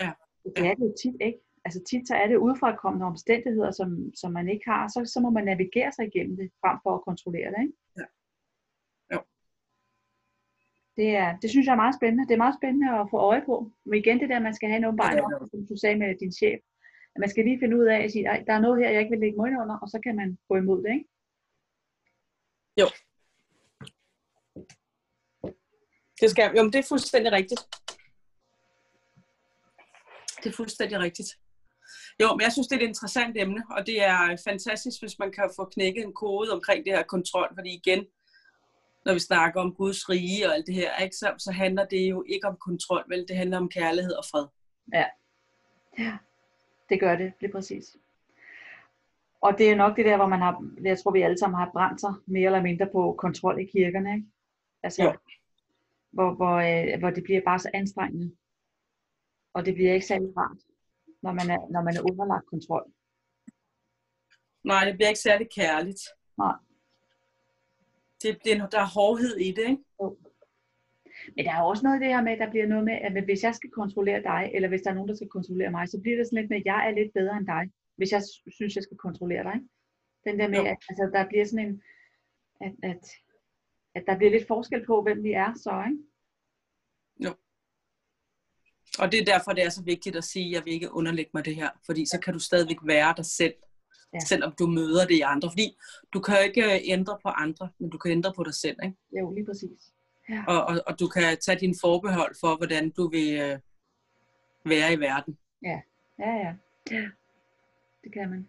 [0.00, 0.12] Ja.
[0.44, 1.40] Det er det jo tit ikke.
[1.66, 5.30] Altså tit så er det udefrakommende omstændigheder, som, som man ikke har, så, så må
[5.30, 7.60] man navigere sig igennem det, frem for at kontrollere det.
[7.62, 7.76] Ikke?
[7.98, 8.06] Ja.
[9.14, 9.20] Jo.
[10.96, 12.26] Det, er, det synes jeg er meget spændende.
[12.28, 13.70] Det er meget spændende at få øje på.
[13.84, 16.18] Men igen det der, man skal have en åbenbaring, Ja, om, som du sagde med
[16.22, 16.60] din chef.
[17.14, 19.00] At man skal lige finde ud af at sige, "Ej, der er noget her, jeg
[19.00, 20.92] ikke vil lægge mig under, og så kan man gå imod det.
[20.98, 21.08] Ikke?
[26.20, 27.60] Det skal, jo, men det er fuldstændig rigtigt.
[30.42, 31.28] Det er fuldstændig rigtigt.
[32.20, 35.32] Jo, men jeg synes, det er et interessant emne, og det er fantastisk, hvis man
[35.32, 38.06] kan få knækket en kode omkring det her kontrol, fordi igen,
[39.04, 42.10] når vi snakker om Guds rige og alt det her, ikke, så, så handler det
[42.10, 43.28] jo ikke om kontrol, vel?
[43.28, 44.46] Det handler om kærlighed og fred.
[44.92, 46.18] Ja,
[46.88, 47.96] det gør det, lige præcis.
[49.46, 50.52] Og det er nok det der, hvor man har,
[50.82, 54.14] jeg tror vi alle sammen har brændt sig mere eller mindre på kontrol i kirkerne,
[54.14, 54.26] ikke?
[54.82, 55.12] Altså, Jo.
[56.10, 58.36] hvor, hvor, øh, hvor det bliver bare så anstrengende.
[59.54, 60.60] Og det bliver ikke særlig rart,
[61.22, 62.84] når man er, når man er underlagt kontrol.
[64.64, 66.02] Nej, det bliver ikke særlig kærligt.
[66.38, 66.56] Nej.
[68.22, 69.84] Det, det, der er hårdhed i det, ikke?
[71.36, 73.24] Men der er også noget i det her med, at der bliver noget med, at
[73.24, 76.00] hvis jeg skal kontrollere dig, eller hvis der er nogen, der skal kontrollere mig, så
[76.00, 77.64] bliver det sådan lidt med, at jeg er lidt bedre end dig,
[77.96, 79.54] hvis jeg sy- synes, jeg skal kontrollere dig.
[79.54, 79.68] ikke?
[80.26, 80.64] Den der med, Jo.
[80.64, 81.82] at altså, der bliver sådan en,
[82.60, 83.04] at, at,
[83.94, 86.02] at der bliver lidt forskel på, hvem vi er så, ikke?
[88.98, 91.30] Og det er derfor, det er så vigtigt at sige, at jeg vil ikke underlægge
[91.34, 91.70] mig det her.
[91.86, 93.54] Fordi så kan du stadigvæk være dig selv,
[94.12, 94.16] Ja.
[94.16, 94.24] ja.
[94.26, 95.50] selvom du møder det i andre.
[95.50, 95.76] Fordi
[96.12, 98.76] du kan jo ikke øh, ændre på andre, men du kan ændre på dig selv.
[98.84, 98.96] Ikke?
[99.20, 99.80] Jo, lige præcis.
[100.28, 100.44] Ja.
[100.48, 103.58] Og, og, og du kan tage din forbehold for, hvordan du vil øh,
[104.64, 105.38] være i verden.
[105.62, 105.80] Ja,
[106.18, 106.54] ja.
[106.90, 107.08] ja.
[108.04, 108.48] Det kan man.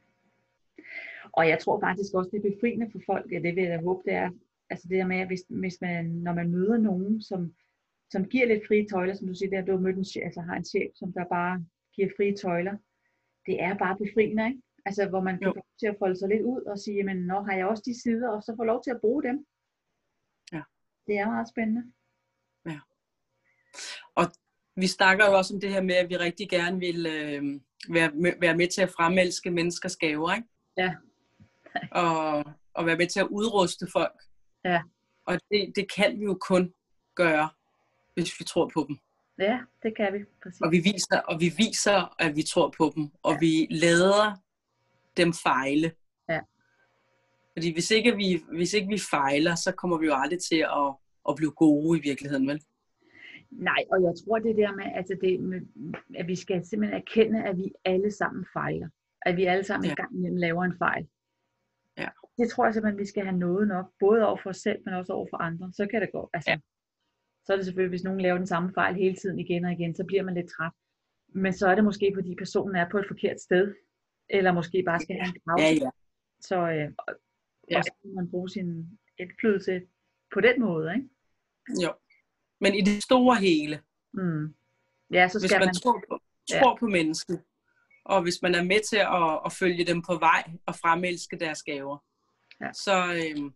[1.31, 4.01] Og jeg tror faktisk også, det er befriende for folk, ja, det vil jeg håbe,
[4.05, 4.29] det er,
[4.69, 7.55] altså det der med, at hvis, hvis man, når man møder nogen, som,
[8.11, 10.41] som giver lidt frie tøjler, som du siger, der du har mødt en chef, altså
[10.41, 11.65] har en chef, som der bare
[11.95, 12.77] giver frie tøjler,
[13.45, 14.61] det er bare befriende, ikke?
[14.85, 17.17] Altså, hvor man kan få lov til at folde sig lidt ud og sige, men
[17.17, 19.45] nå, har jeg også de sider, og så få lov til at bruge dem.
[20.53, 20.61] Ja.
[21.07, 21.83] Det er meget spændende.
[24.77, 27.43] Vi snakker jo også om det her med, at vi rigtig gerne vil øh,
[27.89, 30.47] være, være med til at fremelske menneskers gaver, ikke?
[30.77, 30.93] Ja.
[32.01, 34.21] og, og være med til at udruste folk.
[34.65, 34.81] Ja.
[35.25, 36.73] Og det, det kan vi jo kun
[37.15, 37.49] gøre,
[38.13, 38.97] hvis vi tror på dem.
[39.39, 40.19] Ja, det kan vi.
[40.43, 40.61] Præcis.
[40.61, 43.11] Og vi viser, og vi viser at vi tror på dem.
[43.23, 43.39] Og Ja.
[43.39, 44.35] vi lader
[45.17, 45.91] dem fejle.
[46.29, 46.39] Ja.
[47.57, 50.95] Fordi hvis ikke, vi, hvis ikke vi fejler, så kommer vi jo aldrig til at,
[51.29, 52.61] at blive gode i virkeligheden, vel?
[53.51, 55.61] Nej, og jeg tror det der med, altså det med,
[56.15, 58.89] at vi skal simpelthen erkende, at vi alle sammen fejler.
[59.21, 59.89] At vi alle sammen Ja.
[59.91, 61.07] en gang imellem laver en fejl.
[61.97, 62.09] Ja.
[62.37, 64.93] Det tror jeg simpelthen, vi skal have noget nok, både over for os selv, men
[64.93, 65.71] også over for andre.
[65.73, 66.29] Så kan det gå.
[66.33, 66.59] Altså, Ja.
[67.45, 69.95] Så er det selvfølgelig, hvis nogen laver den samme fejl hele tiden igen og igen,
[69.95, 70.71] så bliver man lidt træt.
[71.29, 73.75] Men så er det måske, fordi personen er på et forkert sted.
[74.29, 75.63] Eller måske bare skal have en pause.
[75.63, 75.89] Ja, ja.
[76.39, 77.13] Så øh, og,
[77.71, 77.77] Ja.
[77.77, 79.81] og så kan man bruge sin indflydelse
[80.33, 80.93] på den måde.
[80.95, 81.09] Ikke?
[81.83, 81.93] Jo.
[82.61, 83.81] Men i det store hele,
[84.13, 84.55] Mm.
[85.13, 85.75] Ja, så hvis skal man, man...
[85.75, 86.19] tror, på,
[86.53, 86.59] Ja.
[86.59, 87.43] tror på mennesket,
[88.05, 91.63] og hvis man er med til at, at følge dem på vej og fremelske deres
[91.63, 91.97] gaver,
[92.61, 92.69] Ja.
[92.73, 93.53] så, øhm,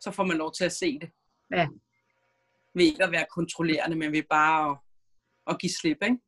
[0.00, 1.10] så får man lov til at se det.
[1.50, 1.68] Ja.
[2.74, 4.76] Ved ikke at være kontrollerende, men ved bare at,
[5.50, 6.18] at give slip, ikke?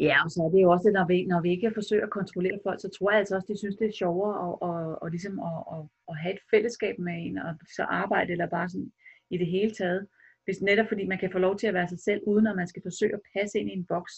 [0.00, 2.10] Ja, og så er det jo også det, når vi, når vi ikke forsøger at
[2.20, 5.10] kontrollere folk, så tror jeg altså også, de synes, det er sjovere at, at, at,
[5.14, 8.92] ligesom at, at, at have et fællesskab med en, og så arbejde, eller bare sådan
[9.30, 10.08] i det hele taget.
[10.46, 12.68] Hvis netop fordi man kan få lov til at være sig selv, uden at man
[12.68, 14.14] skal forsøge at passe ind i en boks.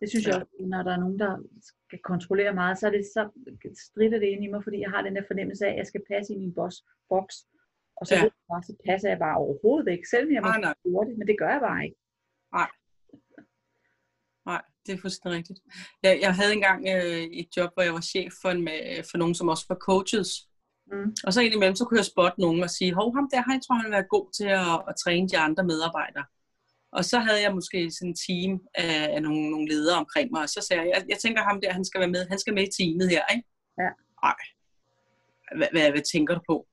[0.00, 0.30] Det synes ja.
[0.30, 1.32] Jeg også, når der er nogen, der
[1.86, 3.22] skal kontrollere meget, så, er det, så
[3.86, 6.02] strider det ind i mig, fordi jeg har den der fornemmelse af, at jeg skal
[6.12, 6.76] passe ind i en boks.
[7.08, 7.36] boks.
[7.96, 8.20] Og så, Ja.
[8.22, 10.74] jeg bare, så passer jeg bare overhovedet ikke, selvom jeg Nej, måske nej.
[10.84, 11.96] gjorde det, men det gør jeg bare ikke.
[14.46, 15.60] Nej, det er fuldstændig rigtigt.
[16.02, 18.78] Jeg, jeg havde engang øh, et job, hvor jeg var chef for, en, med,
[19.10, 20.28] for nogen, som også var coaches.
[20.92, 21.14] Mm.
[21.24, 23.74] Og så indimellem, så kunne jeg spotte nogen og sige, hov, ham der, han tror,
[23.74, 26.24] han vil være god til at, at træne de andre medarbejdere.
[26.92, 30.42] Og så havde jeg måske sådan en team af, af nogle, nogle ledere omkring mig,
[30.42, 32.54] og så sagde jeg, jeg, jeg tænker ham der, han skal være med, han skal
[32.54, 33.48] med i teamet her, ikke?
[33.78, 33.90] Ja.
[34.22, 34.40] Ej,
[35.56, 36.66] hvad, hvad, hvad tænker du på?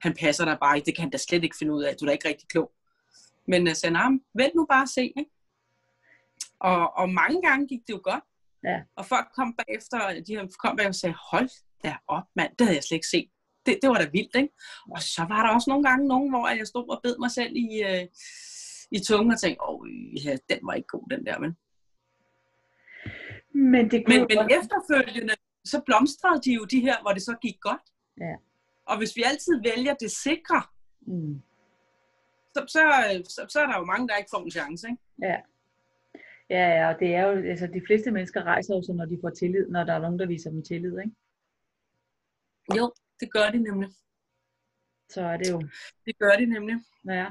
[0.00, 2.04] Han passer dig bare ikke, det kan han da slet ikke finde ud af, du
[2.04, 2.72] er da ikke rigtig klog.
[3.48, 5.30] Men jeg sagde, nej, vent nu bare og se, ikke?
[6.60, 8.24] Og, og mange gange gik det jo godt.
[8.64, 8.78] Ja.
[8.96, 11.48] Og folk kom bagefter, de kom bagefter og sagde, hold
[11.84, 13.30] da op, mand, det havde jeg slet ikke set.
[13.66, 14.54] Det, det var da vildt, ikke?
[14.90, 17.56] Og så var der også nogle gange nogen, hvor jeg stod og bed mig selv
[17.56, 18.06] i, øh,
[18.90, 19.80] i tungen og tænkte, åh,
[20.24, 21.56] ja, den var ikke god, den der, men.
[23.54, 27.36] Men det kunne Men, men efterfølgende, så blomstrede de jo de her, hvor det så
[27.42, 27.84] gik godt.
[28.20, 28.34] Ja.
[28.86, 30.62] Og hvis vi altid vælger det sikre,
[31.00, 31.42] Mm.
[32.54, 32.80] så, så,
[33.28, 35.02] så, så er der jo mange, der ikke får en chance, ikke?
[35.22, 35.36] Ja.
[36.50, 39.18] Ja, ja, og det er jo, altså de fleste mennesker rejser jo så, når de
[39.20, 41.12] får tillid, når der er nogen, der viser dem tillid, ikke?
[42.76, 43.88] Jo, det gør de nemlig.
[45.10, 45.62] Så er det jo,
[46.06, 46.76] Det gør de nemlig.
[47.08, 47.26] ja.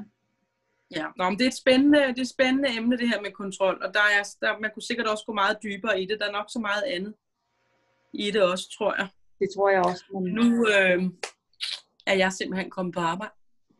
[0.96, 3.32] Ja, Nå, men det er et spændende, det er et spændende emne, det her med
[3.32, 6.20] kontrol, og der er, der, man kunne sikkert også gå meget dybere i det.
[6.20, 7.14] Der er nok så meget andet
[8.14, 9.08] i det også, tror jeg.
[9.40, 11.04] Det tror jeg også, men Nu øh,
[12.08, 13.34] er jeg simpelthen kommet på arbejde.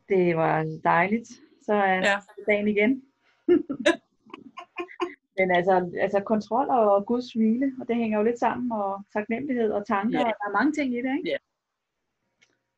[0.10, 1.28] det var dejligt.
[1.66, 2.20] Så er Ja.
[2.48, 3.04] dagen igen.
[5.38, 9.72] men altså, altså kontrol og Guds hvile, og det hænger jo lidt sammen, og taknemmelighed
[9.72, 10.26] og tanker, Ja.
[10.26, 11.30] og der er mange ting i det, ikke?
[11.30, 11.38] Ja.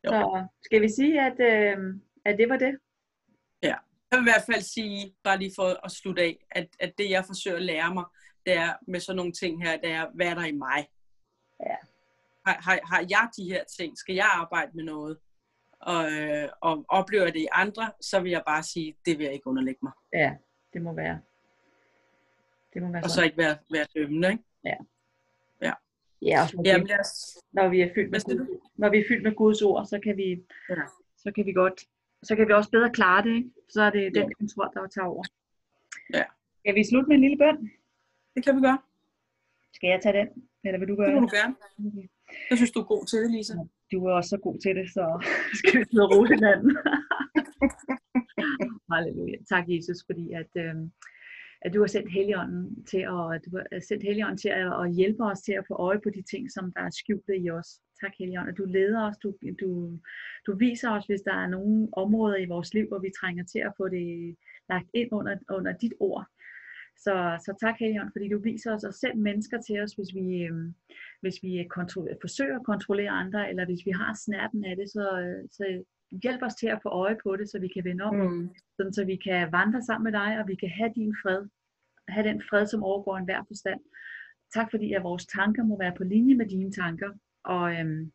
[0.05, 0.11] Jo.
[0.11, 1.77] Så skal vi sige, at, øh,
[2.25, 2.77] at det var det?
[4.11, 7.09] Jeg vil i hvert fald sige, bare lige for at slutte af, at, at det
[7.09, 8.05] jeg forsøger at lære mig,
[8.45, 10.87] det er med sådan nogle ting her, det er, hvad er der i mig?
[11.65, 11.75] Ja.
[12.45, 13.97] Har, har, har jeg de her ting?
[13.97, 15.17] Skal jeg arbejde med noget?
[15.81, 19.33] Og, øh, og oplever det i andre, så vil jeg bare sige, det vil jeg
[19.33, 19.91] ikke underlægge mig.
[20.13, 20.35] Ja,
[20.73, 21.21] det må være.
[22.73, 23.25] Det må være Og så sådan.
[23.25, 24.43] ikke være, være dømmende, ikke?
[24.65, 24.75] Ja,
[26.41, 27.11] også når, Jamen, vi, os,
[27.51, 30.17] når vi er fyldt med Gud, når vi er fyldt med Guds ord, så kan
[30.17, 30.29] vi,
[30.69, 30.75] Ja.
[31.17, 31.77] så kan vi godt,
[32.23, 33.49] så kan vi også bedre klare det, ikke?
[33.69, 34.09] Så er det Ja.
[34.19, 35.23] den kontrol, der tager over.
[36.13, 36.23] Ja.
[36.59, 37.57] Skal vi slutte med en lille bøn?
[38.35, 38.79] det kan vi gøre.
[39.73, 40.27] Skal jeg tage den?
[40.65, 41.55] Eller vil du gøre Det må du gerne.
[42.49, 43.53] Jeg synes, du er god til det, Lisa.
[43.91, 45.03] Du er også så god til det, så
[45.59, 46.71] skal vi sidde og rose hinanden.
[48.91, 49.37] Halleluja.
[49.49, 50.75] Tak, Jesus, fordi at, øh,
[51.61, 54.93] at du har sendt Helligånden til at, at du har sendt Helligånden til at, at
[54.95, 57.69] hjælpe os til at få øje på de ting, som der er skjulte i os.
[58.01, 59.99] Tak, Helligånd, at du leder os, du, du,
[60.47, 63.59] du viser os, hvis der er nogle områder i vores liv, hvor vi trænger til
[63.59, 64.35] at få det
[64.69, 66.25] lagt ind under, under dit ord.
[67.03, 70.25] Så, så tak, Helligånd, fordi du viser os og selv mennesker til os, hvis vi,
[70.43, 70.73] øh,
[71.21, 75.05] hvis vi kontro- forsøger at kontrollere andre, eller hvis vi har snærten af det, så,
[75.23, 75.83] øh, så
[76.23, 78.49] hjælp os til at få øje på det, så vi kan vende om, Mm.
[78.77, 81.47] sådan, så vi kan vandre sammen med dig, og vi kan have din fred,
[82.07, 83.79] have den fred, som overgår enhver forstand,
[84.53, 87.09] tak fordi at vores tanker må være på linje med dine tanker.
[87.43, 88.11] Og øhm,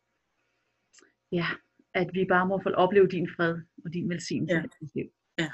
[1.31, 1.45] ja,
[1.93, 4.63] at vi bare må få opleve din fred og din velsignelse Ja.
[4.81, 5.09] i liv.
[5.39, 5.51] Ja.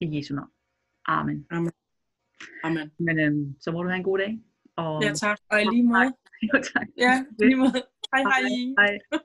[0.00, 0.50] I Jesu navn.
[1.06, 1.46] Amen.
[2.64, 2.90] Amen.
[2.98, 4.40] Men øhm, så må du have en god dag.
[4.76, 5.38] Og, Ja, tak.
[5.50, 6.12] Og i lige måde.
[6.42, 6.86] Jo, tak.
[6.96, 7.82] Ja, lige måde.
[8.14, 8.42] Hej, hej.
[8.78, 9.20] Hej.